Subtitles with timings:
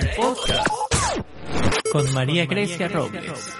[0.00, 0.68] Podcast
[1.92, 3.54] con María Grecia Robles.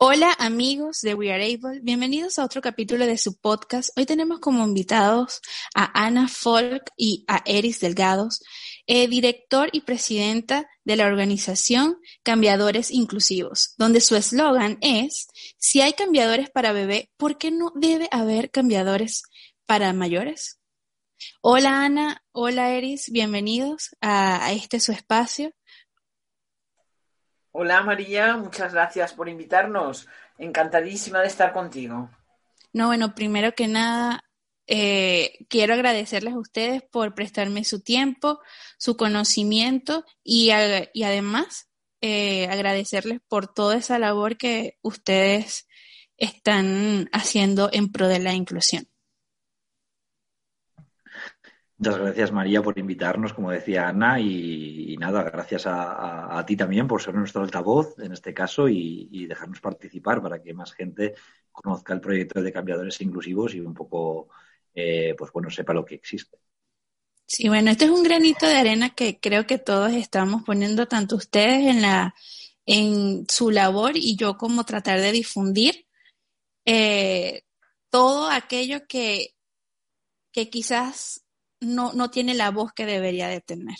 [0.00, 3.90] Hola amigos de We Are Able, bienvenidos a otro capítulo de su podcast.
[3.98, 5.40] Hoy tenemos como invitados
[5.74, 8.40] a Ana Folk y a Eris Delgados,
[8.86, 15.94] eh, director y presidenta de la organización Cambiadores Inclusivos, donde su eslogan es, si hay
[15.94, 19.24] cambiadores para bebé, ¿por qué no debe haber cambiadores
[19.66, 20.60] para mayores?
[21.40, 25.50] Hola Ana, hola Eris, bienvenidos a, a este su espacio.
[27.60, 30.06] Hola María, muchas gracias por invitarnos.
[30.38, 32.08] Encantadísima de estar contigo.
[32.72, 34.22] No, bueno, primero que nada,
[34.68, 38.38] eh, quiero agradecerles a ustedes por prestarme su tiempo,
[38.78, 41.68] su conocimiento y, además
[42.00, 45.66] eh, agradecerles por toda esa labor que ustedes
[46.16, 48.86] están haciendo en pro de la inclusión.
[51.78, 56.88] Muchas gracias María por invitarnos, como decía Ana, y, nada, gracias a, a, ti también
[56.88, 61.14] por ser nuestro altavoz en este caso y, dejarnos participar para que más gente
[61.52, 64.28] conozca el proyecto de cambiadores inclusivos y un poco,
[64.74, 66.36] eh, pues bueno, sepa lo que existe.
[67.26, 71.14] Sí, bueno, este es un granito de arena que creo que todos estamos poniendo, tanto
[71.14, 72.14] ustedes en la
[72.66, 75.86] en su labor y yo como tratar de difundir
[76.66, 77.44] eh,
[77.88, 79.34] todo aquello que,
[80.32, 81.24] que quizás
[81.60, 83.76] no, no tiene la voz que debería de tener.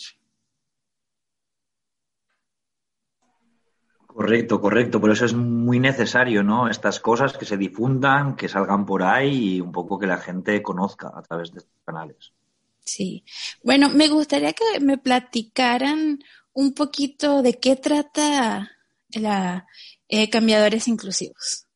[4.18, 5.00] Correcto, correcto.
[5.00, 6.68] Por eso es muy necesario, ¿no?
[6.68, 10.60] Estas cosas que se difundan, que salgan por ahí y un poco que la gente
[10.60, 12.32] conozca a través de estos canales.
[12.80, 13.22] Sí.
[13.62, 16.18] Bueno, me gustaría que me platicaran
[16.52, 18.72] un poquito de qué trata
[19.10, 19.66] la
[20.08, 21.66] eh, Cambiadores Inclusivos.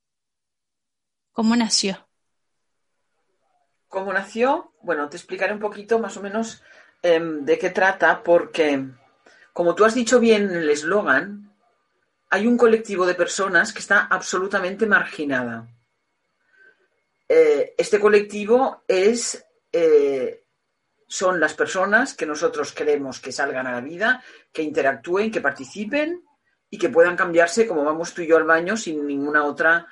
[1.32, 2.08] ¿Cómo nació?
[3.92, 4.72] ¿Cómo nació?
[4.80, 6.62] Bueno, te explicaré un poquito más o menos
[7.02, 8.86] eh, de qué trata, porque,
[9.52, 11.52] como tú has dicho bien en el eslogan,
[12.30, 15.68] hay un colectivo de personas que está absolutamente marginada.
[17.28, 20.42] Eh, este colectivo es, eh,
[21.06, 26.24] son las personas que nosotros queremos que salgan a la vida, que interactúen, que participen
[26.70, 29.86] y que puedan cambiarse como vamos tú y yo al baño sin ninguna otra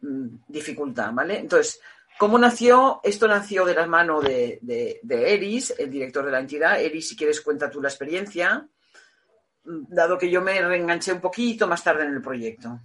[0.00, 1.38] mmm, dificultad, ¿vale?
[1.38, 1.80] Entonces,
[2.18, 3.00] ¿Cómo nació?
[3.02, 6.80] Esto nació de la mano de, de, Eris, el director de la entidad.
[6.80, 8.68] Eris, si quieres, cuenta tú la experiencia,
[9.64, 12.80] dado que yo me reenganché un poquito más tarde en el proyecto.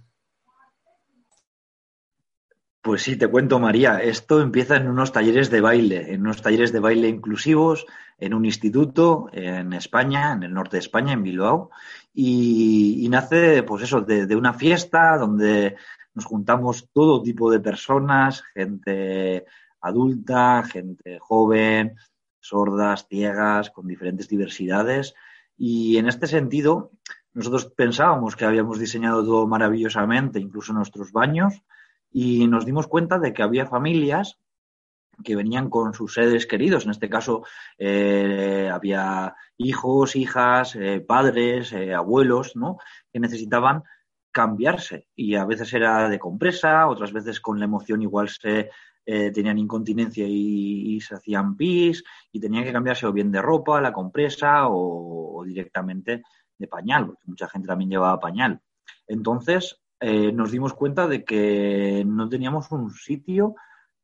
[2.82, 3.98] Pues sí, te cuento, María.
[3.98, 7.86] Esto empieza en unos talleres de baile, en unos talleres de baile inclusivos,
[8.18, 11.70] en un instituto en España, en el norte de España, en Bilbao,
[12.14, 15.76] y, nace, pues eso, de una fiesta donde
[16.14, 19.46] nos juntamos todo tipo de personas, gente
[19.80, 21.96] adulta, gente joven,
[22.40, 25.14] sordas, ciegas, con diferentes diversidades.
[25.56, 26.92] Y en este sentido,
[27.32, 31.62] nosotros pensábamos que habíamos diseñado todo maravillosamente, incluso nuestros baños,
[32.10, 34.38] y nos dimos cuenta de que había familias
[35.22, 36.84] que venían con sus seres queridos.
[36.84, 37.44] En este caso,
[37.78, 42.78] eh, había hijos, hijas, eh, padres, eh, abuelos, ¿no?
[43.12, 43.84] Que necesitaban
[44.32, 48.70] cambiarse y a veces era de compresa, otras veces con la emoción igual se
[49.06, 53.80] eh, tenían incontinencia y, se hacían pis y tenían que cambiarse o bien de ropa,
[53.80, 56.22] la compresa o, directamente
[56.58, 58.60] de pañal, porque mucha gente también llevaba pañal.
[59.08, 63.54] Entonces eh, nos dimos cuenta de que no teníamos un sitio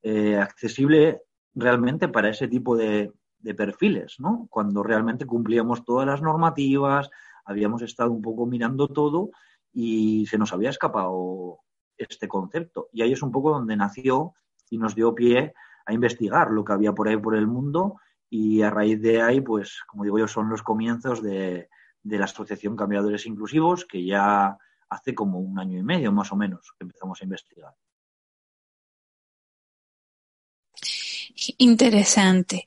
[0.03, 1.23] eh, accesible
[1.55, 3.13] realmente para ese tipo de
[3.57, 4.49] perfiles, ¿no?
[4.51, 7.11] Cuando realmente cumplíamos todas las normativas,
[7.45, 9.31] habíamos estado un poco mirando todo
[9.79, 11.61] y se nos había escapado
[11.99, 12.89] este concepto.
[12.95, 14.33] Y ahí es un poco donde nació
[14.71, 15.53] y nos dio pie
[15.85, 17.97] a investigar lo que había por ahí por el mundo
[18.31, 21.69] y a raíz de ahí, pues, como digo yo, son los comienzos de,
[22.03, 24.57] de la Asociación Cambiadores Inclusivos, que ya
[24.89, 27.75] hace como un año y medio más o menos que empezamos a investigar.
[31.59, 32.67] Interesante.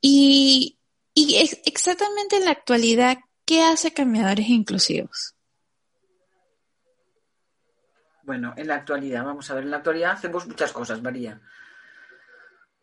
[0.00, 0.76] Y,
[1.14, 5.37] y exactamente en la actualidad, ¿qué hace Cambiadores Inclusivos?
[8.28, 11.40] Bueno, en la actualidad, vamos a ver, en la actualidad hacemos muchas cosas, María.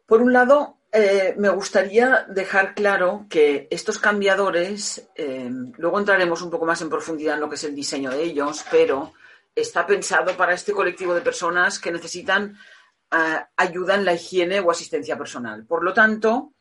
[0.07, 6.49] Por un lado, eh, me gustaría dejar claro que estos cambiadores, eh, luego entraremos un
[6.49, 9.13] poco más en profundidad en lo que es el diseño de ellos, pero
[9.53, 12.57] está pensado para este colectivo de personas que necesitan
[13.11, 15.63] eh, ayuda en la higiene o asistencia personal.
[15.67, 16.53] Por lo tanto,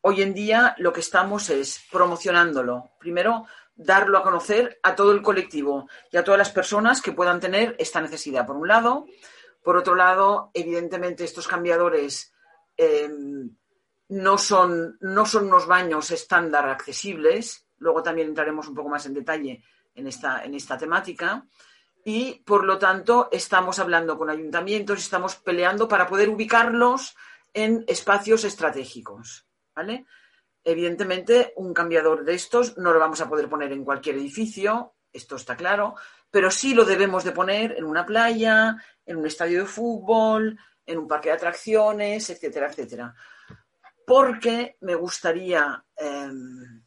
[0.00, 2.90] hoy en día lo que estamos es promocionándolo.
[2.98, 3.46] Primero,
[3.78, 7.76] darlo a conocer a todo el colectivo y a todas las personas que puedan tener
[7.78, 9.06] esta necesidad, por un lado.
[9.62, 12.32] Por otro lado, evidentemente, estos cambiadores
[12.76, 13.50] em,
[14.08, 17.66] no, son, no son unos baños estándar accesibles.
[17.78, 19.62] Luego también entraremos un poco más en detalle
[19.94, 21.46] en esta, en esta temática.
[22.04, 27.16] Y, por lo tanto, estamos hablando con ayuntamientos estamos peleando para poder ubicarlos
[27.54, 29.46] en espacios estratégicos.
[29.74, 30.06] ¿Vale?
[30.70, 35.36] Evidentemente, un cambiador de estos no lo vamos a poder poner en cualquier edificio, esto
[35.36, 35.94] está claro,
[36.30, 38.76] pero sí lo debemos de poner en una playa,
[39.06, 43.14] en un estadio de fútbol, en un parque de atracciones, etcétera, etcétera.
[44.06, 46.84] Porque me gustaría em,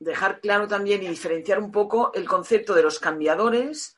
[0.00, 3.96] dejar claro también y diferenciar un poco el concepto de los cambiadores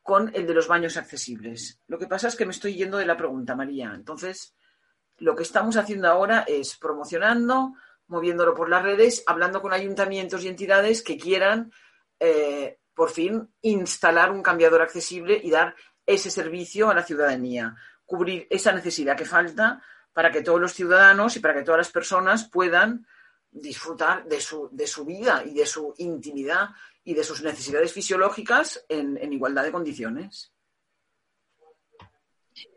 [0.00, 1.82] con el de los baños accesibles.
[1.88, 3.92] Lo que pasa es que me estoy yendo de la pregunta, María.
[3.94, 4.56] Entonces,
[5.18, 7.74] lo que estamos haciendo ahora es promocionando
[8.08, 11.72] moviéndolo por las redes, hablando con ayuntamientos y entidades que quieran,
[12.20, 15.74] eh, por fin, instalar un cambiador accesible y dar
[16.06, 17.74] ese servicio a la ciudadanía,
[18.04, 19.82] cubrir esa necesidad que falta
[20.12, 23.06] para que todos los ciudadanos y para que todas las personas puedan
[23.50, 26.70] disfrutar de su, de su vida y de su intimidad
[27.04, 30.52] y de sus necesidades fisiológicas en, en igualdad de condiciones.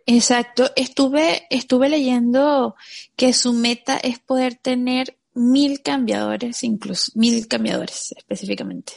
[0.05, 0.71] Exacto.
[0.75, 2.75] Estuve, estuve leyendo
[3.15, 8.93] que su meta es poder tener mil cambiadores, incluso mil cambiadores específicamente.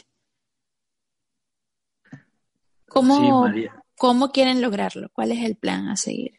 [2.87, 3.51] ¿Cómo,
[3.97, 5.09] ¿Cómo quieren lograrlo?
[5.13, 6.35] ¿Cuál es el plan a seguir?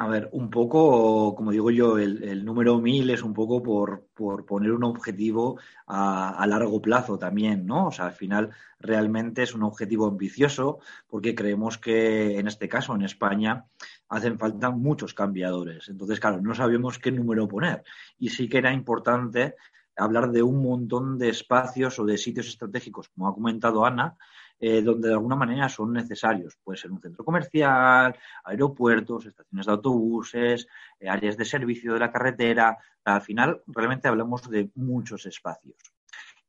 [0.00, 4.46] A ver, un poco, como digo yo, el, número mil es un poco por, por
[4.46, 5.58] poner un objetivo
[5.88, 7.88] a, a, largo plazo también, ¿no?
[7.88, 10.78] O sea, al final realmente es un objetivo ambicioso
[11.08, 13.64] porque creemos que en este caso, en España,
[14.08, 15.88] hacen falta muchos cambiadores.
[15.88, 17.82] Entonces, claro, no sabíamos qué número poner.
[18.20, 19.56] Y sí que era importante
[19.96, 24.16] hablar de un montón de espacios o de sitios estratégicos, como ha comentado Ana,
[24.60, 26.56] eh, donde de alguna manera son necesarios.
[26.62, 30.66] Puede ser un centro comercial, aeropuertos, estaciones de autobuses,
[30.98, 32.76] eh, áreas de servicio de la carretera.
[33.04, 35.76] Al final, realmente hablamos de muchos espacios.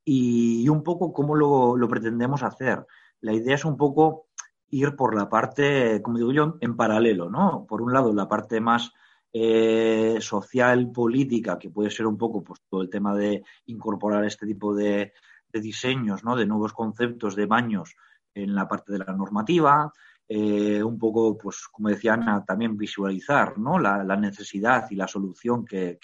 [0.04, 2.86] Y, un poco cómo lo, lo pretendemos hacer.
[3.22, 4.28] La idea es un poco
[4.70, 7.66] ir por la parte, como digo yo, en paralelo, ¿no?
[7.68, 8.92] Por un lado, la parte más
[9.32, 14.48] eh, social, política, que puede ser un poco pues, todo el tema de incorporar este
[14.48, 15.14] tipo de,
[15.54, 16.36] diseños, ¿no?
[16.36, 17.96] De nuevos conceptos de baños
[18.34, 19.92] en la parte de la normativa,
[20.28, 23.80] eh, un poco, pues, como decía Ana, también visualizar, ¿no?
[23.80, 25.98] La, necesidad y la solución que,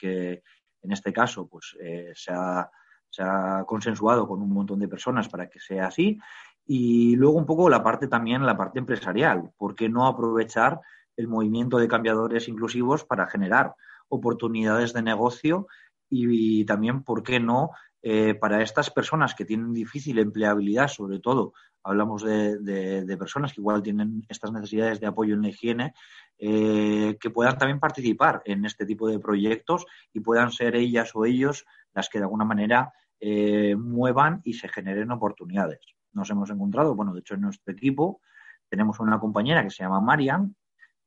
[0.82, 2.70] en este caso, pues, eh, se ha
[3.16, 6.20] se ha consensuado con un montón de personas para que sea así
[6.66, 9.52] y luego un poco la parte también, la parte empresarial.
[9.58, 10.82] ¿Por qué no aprovechar
[11.16, 13.74] el movimiento de cambiadores inclusivos para generar
[14.10, 15.68] oportunidades de negocio
[16.10, 17.72] y, también, ¿por qué no,
[18.08, 21.54] eh, para estas personas que tienen difícil empleabilidad, sobre todo,
[21.84, 25.96] hablamos de, personas que igual tienen estas necesidades de apoyo en la higiene,
[26.38, 31.26] eh, que puedan también participar en este tipo de proyectos y puedan ser ellas o
[31.26, 35.80] ellos las que de alguna manera eh, muevan y se generen oportunidades.
[36.14, 38.22] Nos hemos encontrado, bueno, de hecho en nuestro equipo
[38.70, 40.56] tenemos una compañera que se llama Marian,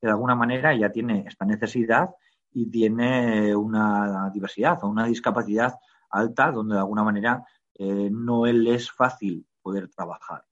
[0.00, 2.10] que de alguna manera ya tiene esta necesidad
[2.52, 5.74] y tiene una diversidad o una discapacidad
[6.10, 7.44] alta donde de alguna manera
[7.78, 10.44] eh, no le es fácil poder trabajar.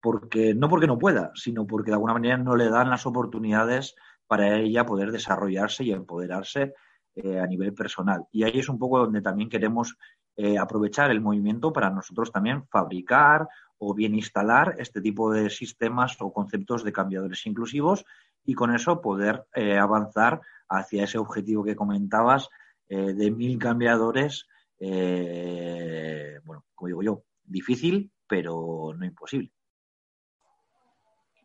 [0.00, 3.94] Porque, no porque no pueda, sino porque de alguna manera no le dan las oportunidades
[4.26, 6.74] para ella poder desarrollarse y empoderarse
[7.14, 8.24] eh, a nivel personal.
[8.32, 9.96] Y ahí es un poco donde también queremos
[10.36, 13.46] eh, aprovechar el movimiento para nosotros también fabricar
[13.78, 18.04] o bien instalar este tipo de sistemas o conceptos de cambiadores inclusivos
[18.44, 19.44] y con eso poder
[19.78, 22.48] avanzar hacia ese objetivo que comentabas
[22.88, 24.46] de mil cambiadores,
[24.86, 29.52] bueno, como digo yo, difícil, pero no imposible.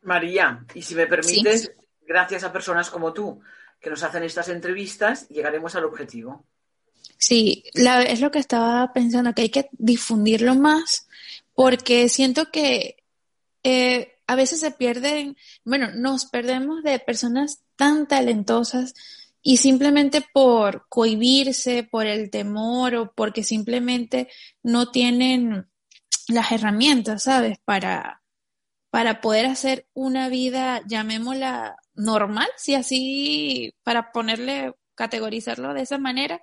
[0.03, 3.41] María, y si me permites, gracias a personas como tú
[3.81, 6.45] que nos hacen estas entrevistas, llegaremos al objetivo.
[7.17, 11.07] Sí, es lo que estaba pensando, que hay que difundirlo más,
[11.53, 13.03] porque siento que
[13.63, 18.93] eh, a veces se pierden, bueno, nos perdemos de personas tan talentosas
[19.47, 24.27] y simplemente por cohibirse, por el temor o porque simplemente
[24.63, 25.69] no tienen
[26.27, 27.59] las herramientas, ¿sabes?
[27.63, 28.23] Para,
[28.89, 36.41] para poder hacer una vida, llamémosla normal, si así, para ponerle, categorizarlo de esa manera,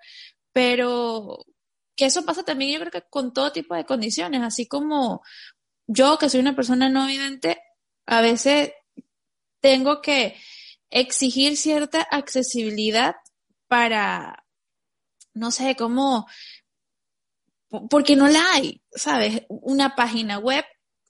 [0.53, 1.45] pero
[1.97, 5.23] que eso pasa también yo creo que con todo tipo de condiciones, así como
[5.89, 7.61] yo que soy una persona no vidente,
[8.07, 8.71] a veces
[9.61, 10.37] tengo que
[10.93, 13.17] exigir cierta accesibilidad
[13.67, 14.45] para,
[15.35, 16.27] no sé, cómo,
[17.91, 19.43] porque no la hay, ¿sabes?
[19.49, 20.65] Una página web,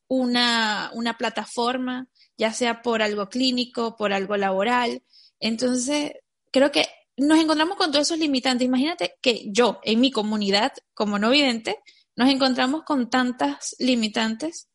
[0.06, 2.08] una, una plataforma,
[2.38, 5.02] ya sea por algo clínico, por algo laboral.
[5.40, 6.12] Entonces,
[6.52, 6.86] creo que
[7.16, 8.64] nos encontramos con todos esos limitantes.
[8.64, 11.80] Imagínate que yo, en mi comunidad, como no vidente,
[12.14, 14.68] nos encontramos con tantas limitantes.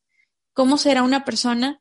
[0.52, 1.80] ¿Cómo será una persona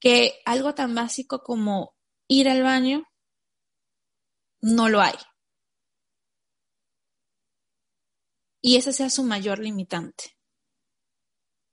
[0.00, 1.94] que algo tan básico como
[2.28, 3.04] ir al baño
[4.60, 5.14] no lo hay?
[8.60, 10.36] Y ese sea su mayor limitante.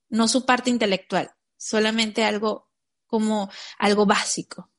[0.10, 2.68] No su parte intelectual, solamente algo
[3.06, 4.72] como algo básico.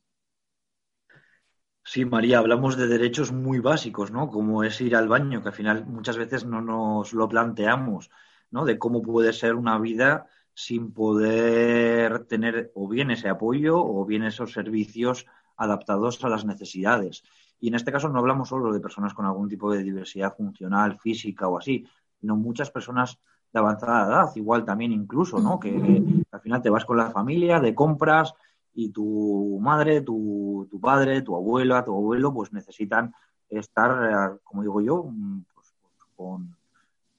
[1.84, 4.28] Sí, María, hablamos de derechos muy básicos, ¿no?
[4.28, 8.10] Como es ir al baño, que al final muchas veces no nos lo planteamos,
[8.50, 8.64] ¿no?
[8.64, 14.24] De cómo puede ser una vida sin poder tener o bien ese apoyo o bien
[14.24, 15.26] esos servicios
[15.60, 17.22] adaptados a las necesidades.
[17.60, 20.98] Y en este caso no hablamos solo de personas con algún tipo de diversidad funcional,
[20.98, 21.86] física o así,
[22.18, 23.18] sino muchas personas
[23.52, 25.60] de avanzada edad, igual también incluso, ¿no?
[25.60, 28.34] Que, al final te vas con la familia de compras,
[28.72, 33.12] y tu madre, tu, tu, padre, tu abuela, tu abuelo, pues necesitan
[33.48, 33.90] estar,
[34.34, 35.74] eh, como digo yo, mm, pues,
[36.16, 36.56] con,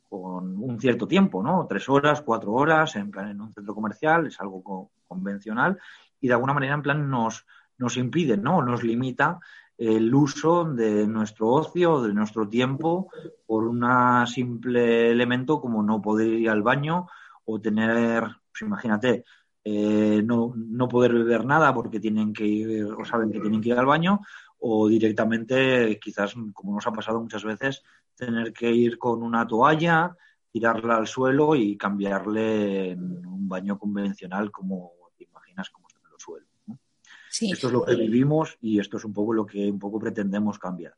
[0.10, 1.68] con, un cierto tiempo, ¿no?
[1.68, 5.78] Tres horas, cuatro horas, en plan en un centro comercial, es algo convencional,
[6.22, 7.46] y de alguna manera en plan nos,
[7.82, 8.62] nos impide, ¿no?
[8.62, 9.40] Nos limita
[9.78, 13.10] el uso de nuestro ocio, de nuestro tiempo,
[13.46, 13.84] por un
[14.28, 17.08] simple elemento como no poder ir al baño
[17.46, 19.26] o tener, pues imagínate,
[19.64, 23.70] eh, no, no, poder beber nada porque tienen que ir o saben que tienen que
[23.70, 24.22] ir al baño
[24.60, 27.84] o directamente quizás como nos ha pasado muchas veces
[28.16, 30.16] tener que ir con una toalla
[30.52, 36.14] tirarla al suelo y cambiarle en un baño convencional como te imaginas como está en
[36.14, 36.48] el suelo
[37.40, 40.60] esto es lo que vivimos y esto es un poco lo que un poco pretendemos
[40.60, 40.94] cambiar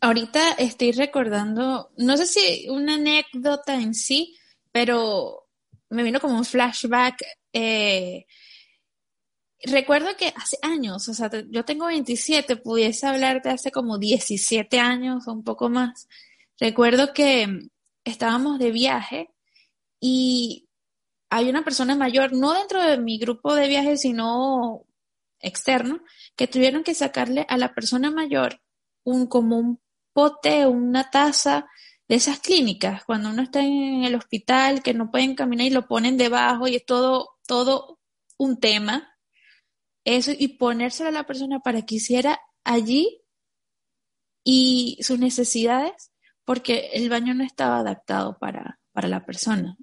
[0.00, 4.36] ahorita estoy recordando no sé si una anécdota en sí
[4.72, 5.46] pero
[5.90, 8.26] me vino como un flashback eh,
[9.64, 14.78] recuerdo que hace años, o sea, yo tengo 27, pudiese hablar de hace como 17
[14.78, 16.08] años o un poco más.
[16.60, 17.68] Recuerdo que
[18.04, 19.30] estábamos de viaje
[20.00, 20.68] y
[21.30, 24.84] hay una persona mayor, no dentro de mi grupo de viaje, sino
[25.40, 26.00] externo,
[26.36, 28.60] que tuvieron que sacarle a la persona mayor
[29.04, 29.80] un como un
[30.12, 31.66] pote, una taza
[32.08, 35.86] de esas clínicas, cuando uno está en el hospital, que no pueden caminar y lo
[35.86, 37.98] ponen debajo y es todo todo
[38.38, 39.16] un tema,
[40.04, 43.22] eso, y ponérselo a la persona para que hiciera allí
[44.44, 46.12] y sus necesidades,
[46.44, 49.76] porque el baño no estaba adaptado para, para la persona.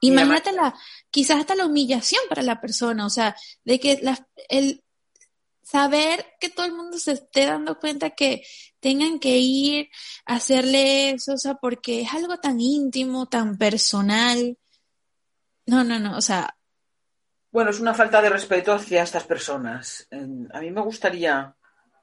[0.00, 0.74] Imagínate la,
[1.10, 4.82] quizás hasta la humillación para la persona, o sea, de que la, el
[5.62, 8.42] saber que todo el mundo se esté dando cuenta que
[8.80, 9.88] tengan que ir
[10.24, 14.56] a hacerle eso, o sea, porque es algo tan íntimo, tan personal,
[15.66, 16.56] no, no, no, o sea.
[17.52, 20.08] Bueno, es una falta de respeto hacia estas personas.
[20.10, 21.54] A mí me gustaría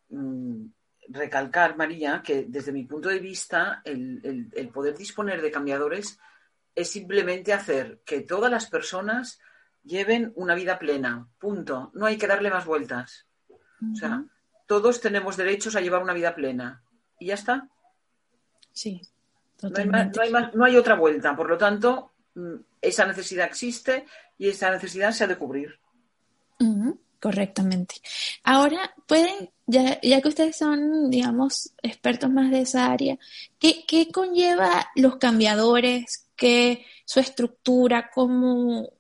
[0.10, 0.66] mm,
[1.10, 6.18] recalcar, María, que desde mi punto de vista, el, poder disponer de cambiadores
[6.78, 9.40] es simplemente hacer que todas las personas
[9.84, 11.28] lleven una vida plena.
[11.40, 11.92] Punto.
[11.94, 13.26] No hay que darle más vueltas.
[13.50, 14.24] O sea,
[14.66, 16.84] todos tenemos derechos a llevar una vida plena.
[17.20, 17.68] ¿Y ya está?
[18.72, 19.02] Sí.
[19.58, 20.22] Totalmente.
[20.22, 21.36] hay, no hay otra vuelta.
[21.36, 24.06] Por lo tanto, Mm, esa necesidad existe
[24.38, 25.80] y esa necesidad se ha de cubrir.
[27.20, 27.96] correctamente.
[28.44, 33.18] Ahora, pueden, ya, ya, que ustedes son, digamos, expertos más de esa área,
[33.58, 36.27] ¿qué, qué conlleva los cambiadores?
[36.38, 38.10] ¿Qué su estructura?
[38.14, 38.84] ¿Cómo?
[38.84, 38.94] O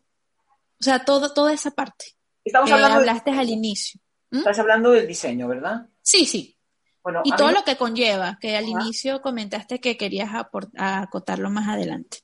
[0.79, 2.17] sea, todo, toda esa parte.
[2.43, 4.01] Estamos hablando hablaste al inicio.
[4.31, 5.87] Estás hablando del diseño, ¿verdad?
[6.01, 6.57] Sí, sí.
[7.03, 10.31] Bueno, y todo lo que conlleva, que al inicio comentaste que querías
[10.75, 12.19] acotarlo más adelante.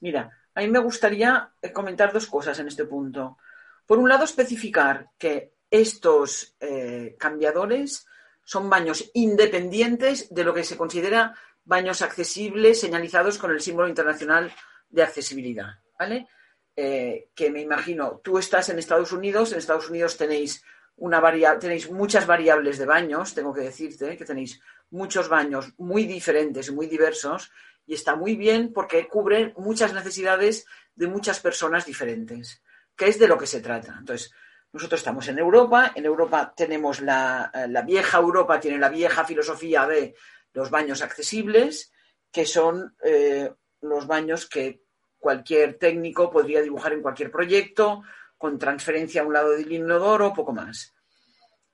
[0.00, 3.38] Mira, a mí me gustaría eh, comentar dos cosas en este punto.
[3.86, 8.06] Por un lado, especificar que estos eh, cambiadores
[8.44, 11.34] son baños independientes de lo que se considera
[11.70, 14.52] baños accesibles señalizados con el símbolo internacional
[14.88, 15.78] de accesibilidad.
[15.96, 16.26] ¿vale?
[16.74, 20.64] Eh, que me imagino, tú estás en Estados Unidos, en Estados Unidos tenéis,
[20.96, 21.22] una
[21.60, 24.60] tenéis muchas variables de baños, tengo que decirte que tenéis
[24.90, 27.52] muchos baños muy diferentes y muy diversos,
[27.86, 32.64] y está muy bien porque cubre muchas necesidades de muchas personas diferentes,
[32.96, 33.94] que es de lo que se trata.
[33.96, 34.32] Entonces,
[34.72, 39.86] nosotros estamos en Europa, en Europa tenemos la, la vieja Europa, tiene la vieja filosofía
[39.86, 40.16] de
[40.52, 41.92] los baños accesibles,
[42.30, 44.82] que son eh, los baños que
[45.18, 48.02] cualquier técnico podría dibujar en cualquier proyecto,
[48.38, 50.94] con transferencia a un lado del inodoro, poco más.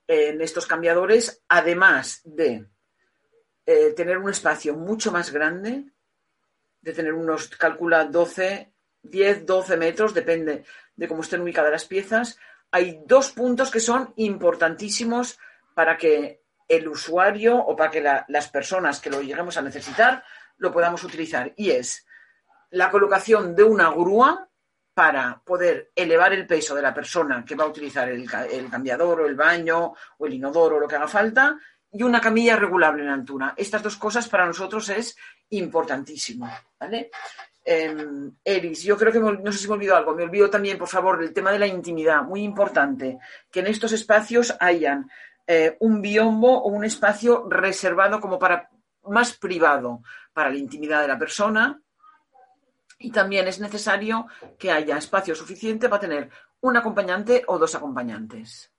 [0.08, 2.66] En estos cambiadores, además de
[3.64, 5.92] eh, tener un espacio mucho más grande,
[6.80, 10.64] de tener unos, calcula 12, 10, 12 metros, depende
[10.94, 12.38] de cómo estén ubicadas las piezas,
[12.70, 15.38] hay dos puntos que son importantísimos
[15.74, 20.24] para que el usuario o para que las personas que lo lleguemos a necesitar
[20.58, 21.52] lo podamos utilizar.
[21.56, 22.06] Y es
[22.70, 24.48] la colocación de una grúa
[24.94, 28.28] para poder elevar el peso de la persona que va a utilizar el,
[28.70, 31.58] cambiador o el baño o el inodoro o lo que haga falta
[31.92, 33.52] y una camilla regulable en altura.
[33.56, 35.16] Estas dos cosas para nosotros es
[35.50, 36.50] importantísimo.
[36.80, 37.10] ¿vale?
[37.62, 40.14] Em, Eris, yo creo que no sé si me olvido algo.
[40.14, 42.22] Me olvido también, por favor, del tema de la intimidad.
[42.22, 43.18] Muy importante
[43.50, 45.10] que en estos espacios hayan
[45.46, 48.70] eh, un biombo o un espacio reservado como para
[49.04, 51.80] más privado para la intimidad de la persona.
[52.98, 54.26] Y también es necesario
[54.58, 58.72] que haya espacio suficiente para tener un acompañante o dos acompañantes.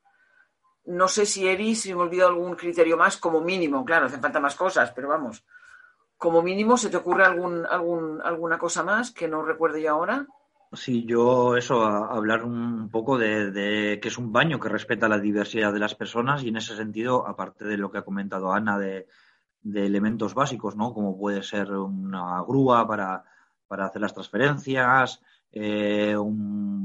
[0.85, 4.39] No sé si Eris, si me olvido algún criterio más, como mínimo, claro, hacen falta
[4.39, 5.45] más cosas, pero vamos,
[6.17, 10.25] como mínimo, ¿se te ocurre algún, algún, alguna cosa más que no recuerde yo ahora?
[10.73, 15.17] Sí, yo eso, hablar un poco de, de, que es un baño que respeta la
[15.17, 18.77] diversidad de las personas y en ese sentido, aparte de lo que ha comentado Ana
[18.77, 19.07] de,
[19.73, 20.93] elementos básicos, ¿no?
[20.93, 23.23] Como puede ser una grúa para,
[23.69, 25.21] hacer las transferencias,
[25.51, 26.15] eh,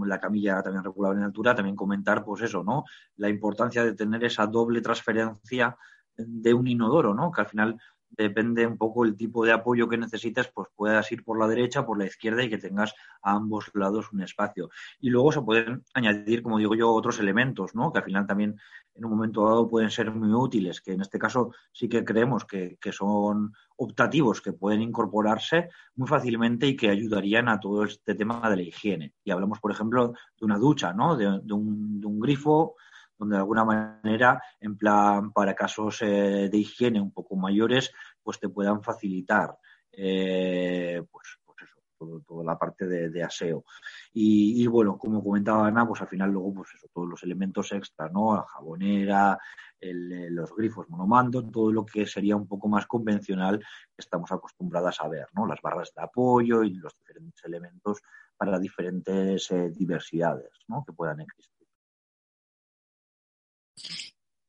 [0.07, 2.85] la camilla también regulable en altura, también comentar, pues eso, ¿no?
[3.17, 5.77] La importancia de tener esa doble transferencia
[6.17, 7.33] de un inodoro, ¿no?
[7.33, 7.81] Que al final
[8.17, 11.85] depende un poco el tipo de apoyo que necesites, pues puedas ir por la derecha,
[11.85, 14.71] por la izquierda y que tengas a ambos lados un espacio.
[15.01, 17.93] Y luego se pueden añadir, como digo yo, otros elementos, ¿no?
[17.93, 18.57] Que al final también
[18.95, 22.45] en un momento dado pueden ser muy útiles, que en este caso sí que creemos
[22.45, 28.49] que, son optativos, que pueden incorporarse muy fácilmente y que ayudarían a todo este tema
[28.51, 29.15] de la higiene.
[29.25, 31.17] Y hablamos, por ejemplo, de una ducha, ¿no?
[31.17, 32.77] de, un, de un grifo
[33.23, 38.39] donde de alguna manera, en plan, para casos eh, de higiene un poco mayores, pues
[38.39, 39.57] te puedan facilitar,
[39.93, 43.65] eh, pues, pues, eso, toda la parte de, aseo.
[44.13, 48.09] Y, bueno, como comentaba Ana, pues al final luego, pues eso, todos los elementos extra,
[48.09, 48.35] ¿no?
[48.35, 49.39] La jabonera,
[49.81, 55.09] los grifos monomando, todo lo que sería un poco más convencional que estamos acostumbradas a
[55.09, 55.47] ver, ¿no?
[55.47, 58.01] Las barras de apoyo y los diferentes elementos
[58.37, 60.85] para diferentes eh, diversidades, ¿no?
[60.85, 61.67] Que puedan existir.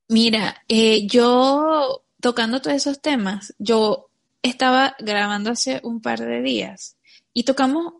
[0.09, 4.09] Mira, eh, yo tocando todos esos temas, yo
[4.41, 6.97] estaba grabando hace un par de días
[7.33, 7.95] y tocamos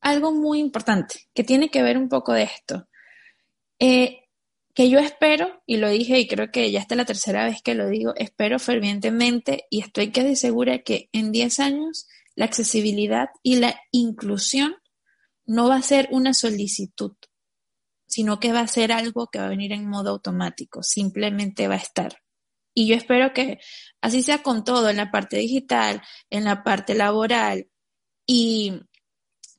[0.00, 2.86] algo muy importante que tiene que ver un poco de esto.
[3.80, 4.20] Eh,
[4.72, 7.74] que yo espero, y lo dije y creo que ya está la tercera vez que
[7.74, 13.56] lo digo, espero fervientemente y estoy casi segura que en 10 años la accesibilidad y
[13.56, 14.76] la inclusión
[15.44, 17.16] no va a ser una solicitud,
[18.06, 21.74] sino que va a ser algo que va a venir en modo automático, simplemente va
[21.74, 22.20] a estar.
[22.78, 23.58] Y yo espero que
[24.02, 27.68] así sea con todo, en la parte digital, en la parte laboral
[28.26, 28.82] y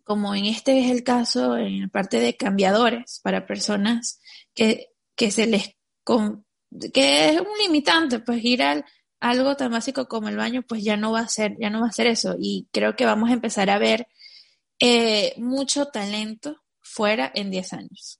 [0.03, 4.21] como en este es el caso, en la parte de cambiadores para personas
[4.53, 5.75] que, que se les...
[6.93, 8.85] que es un limitante, pues ir al
[9.19, 11.87] algo tan básico como el baño, pues ya no va a ser, ya no va
[11.87, 12.35] a ser eso.
[12.39, 14.07] Y creo que vamos a empezar a ver
[14.79, 18.19] eh, mucho talento fuera en 10 años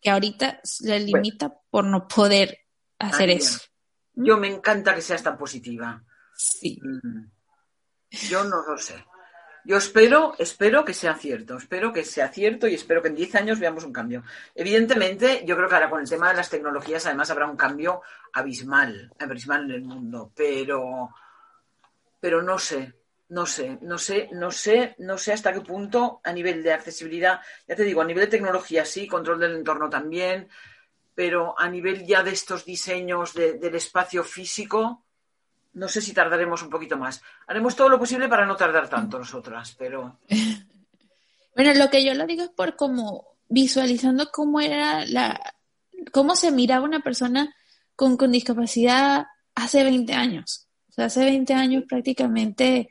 [0.00, 2.65] que ahorita le limita por no poder
[2.98, 3.60] hacer eso.
[4.14, 6.02] Yo me encanta que seas tan positiva.
[6.34, 6.80] Sí.
[6.82, 7.30] Mm.
[8.28, 9.04] Yo no lo sé.
[9.66, 13.34] Yo espero, espero que sea cierto, espero que sea cierto y espero que en 10
[13.34, 14.22] años veamos un cambio.
[14.54, 18.00] Evidentemente, yo creo que ahora con el tema de las tecnologías además habrá un cambio
[18.32, 21.10] abismal, abismal en el mundo, pero,
[22.20, 22.94] pero no sé,
[23.30, 27.40] no sé, no sé, no sé, no sé hasta qué punto a nivel de accesibilidad,
[27.66, 30.48] ya te digo, a nivel de tecnología sí, control del entorno también,
[31.16, 35.02] pero a nivel ya de estos diseños del espacio físico,
[35.72, 37.20] no sé si tardaremos un poquito más.
[37.48, 40.20] Haremos todo lo posible para no tardar tanto nosotras, pero.
[41.56, 45.54] Bueno, lo que yo lo digo es por como visualizando cómo era la,
[46.12, 47.56] cómo se miraba una persona
[47.94, 49.24] con, con discapacidad
[49.54, 50.68] hace 20 años.
[50.90, 52.90] O sea, hace 20 años prácticamente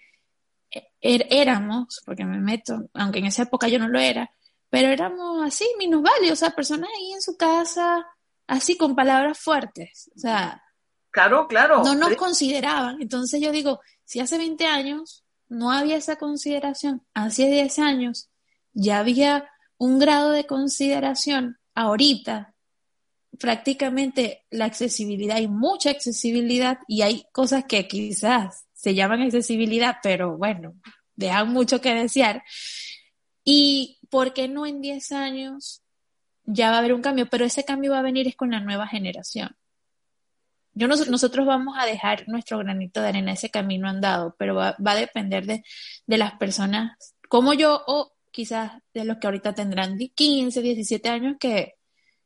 [1.08, 4.32] Er, éramos, porque me meto, aunque en esa época yo no lo era,
[4.72, 8.06] pero éramos así, minusválidos, o sea, personas ahí en su casa,
[8.48, 10.64] así con palabras fuertes, o sea,
[11.12, 11.84] claro, claro.
[11.84, 13.02] No nos consideraban.
[13.02, 17.06] Entonces yo digo, si hace 20 años no había esa consideración.
[17.14, 18.30] Hace 10 años
[18.74, 21.58] ya había un grado de consideración.
[21.74, 22.54] Ahorita
[23.40, 30.38] prácticamente la accesibilidad, hay mucha accesibilidad y hay cosas que quizás se llaman accesibilidad, pero
[30.38, 30.76] bueno,
[31.16, 32.44] dejan mucho que desear.
[33.44, 35.84] ¿Y por qué no en 10 años
[36.46, 37.28] ya va a haber un cambio?
[37.30, 39.56] Pero ese cambio va a venir es con la nueva generación.
[40.74, 44.96] Yo nosotros vamos a dejar nuestro granito de arena, ese camino andado, pero va, a
[44.96, 45.64] depender de,
[46.06, 46.98] de, las personas
[47.30, 51.76] como yo o quizás de los que ahorita tendrán 15, 17 años que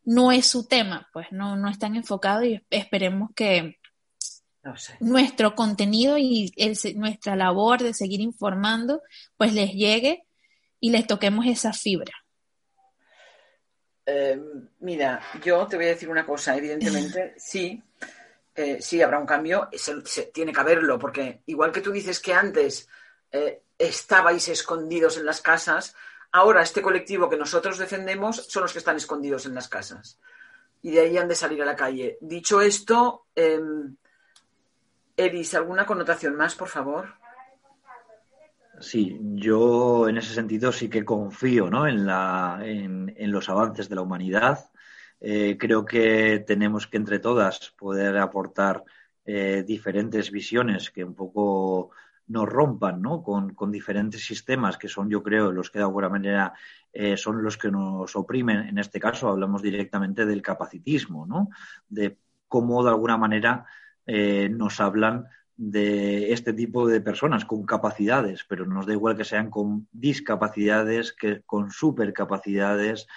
[0.04, 3.78] no es su tema, pues no, no están enfocados y esperemos que
[5.00, 6.52] nuestro contenido y
[6.96, 9.02] nuestra labor de seguir informando
[9.38, 10.24] pues les llegue
[10.80, 12.14] y les toquemos esa fibra.
[14.12, 14.42] Eh,
[14.80, 17.80] mira, yo te voy a decir una cosa, evidentemente sí,
[18.56, 22.34] eh, sí habrá un cambio, se, tiene que haberlo, porque igual que tú dices que
[22.34, 22.90] antes
[23.32, 25.96] eh, estabais escondidos en las casas,
[26.32, 30.20] ahora este colectivo que nosotros defendemos son los que están escondidos en las casas.
[30.82, 32.18] Y de ahí han de salir a la calle.
[32.20, 33.62] Dicho esto, eh,
[35.16, 37.19] Eris, ¿alguna connotación más, por favor?
[38.82, 41.86] Sí, yo en ese sentido sí que confío ¿no?
[41.88, 44.70] en, la, en, los avances de la humanidad.
[45.20, 48.84] Eh, creo que tenemos que entre todas poder aportar
[49.26, 51.92] eh, diferentes visiones que un poco
[52.28, 53.22] nos rompan ¿no?
[53.22, 56.54] con, diferentes sistemas que son, yo creo, los que de alguna manera
[56.94, 58.70] eh, son los que nos oprimen.
[58.70, 61.50] En este caso hablamos directamente del capacitismo, ¿no?
[61.90, 63.66] de cómo de alguna manera
[64.50, 65.28] nos hablan
[65.62, 71.12] de este tipo de personas con capacidades, pero nos da igual que sean con discapacidades
[71.12, 73.08] que con supercapacidades,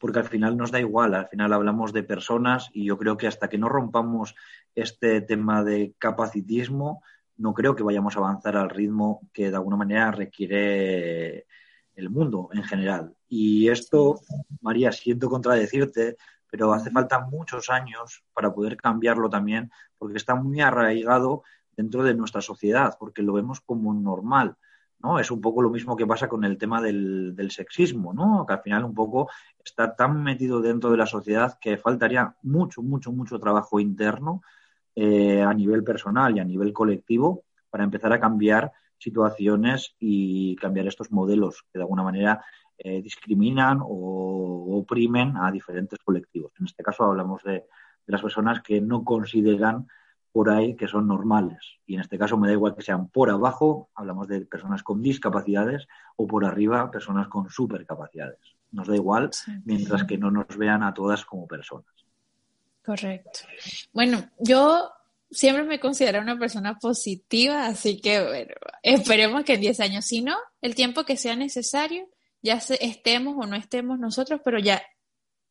[0.00, 3.28] porque al final nos da igual, al final hablamos de personas y yo creo que
[3.28, 4.34] hasta que no rompamos
[4.74, 7.04] este tema de capacitismo,
[7.36, 11.46] no creo que vayamos a avanzar al ritmo que de alguna manera requiere
[11.94, 13.14] el mundo en general.
[13.28, 14.22] Y esto,
[14.60, 16.16] María, siento contradecirte,
[16.50, 21.44] pero hace falta muchos años para poder cambiarlo también, porque está muy arraigado
[21.76, 24.56] dentro de nuestra sociedad, porque lo vemos como normal.
[25.02, 25.18] ¿no?
[25.18, 28.46] Es un poco lo mismo que pasa con el tema del, sexismo, ¿no?
[28.46, 29.28] Que al final un poco
[29.64, 34.42] está tan metido dentro de la sociedad que faltaría mucho, mucho, mucho trabajo interno
[34.94, 40.86] eh, a nivel personal y a nivel colectivo para empezar a cambiar situaciones y cambiar
[40.86, 42.44] estos modelos que de alguna manera
[42.78, 46.52] eh, discriminan o oprimen a diferentes colectivos.
[46.58, 47.66] En este caso hablamos de
[48.06, 49.88] las personas que no consideran
[50.32, 51.58] por ahí que son normales.
[51.86, 55.02] Y en este caso me da igual que sean por abajo, hablamos de personas con
[55.02, 58.40] discapacidades, o por arriba, personas con supercapacidades.
[58.70, 59.30] Nos da igual,
[59.64, 61.92] mientras que no nos vean a todas como personas.
[62.82, 63.40] Correcto.
[63.92, 64.90] Bueno, yo
[65.30, 70.22] siempre me considero una persona positiva, así que bueno, esperemos que en 10 años, si
[70.22, 72.08] no, el tiempo que sea necesario,
[72.40, 74.82] ya estemos o no estemos nosotros, pero ya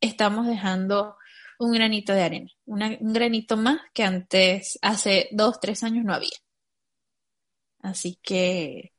[0.01, 1.15] estamos dejando
[1.61, 6.37] un granito de arena, un granito más que antes, hace dos, tres años no había.
[7.79, 8.93] Así que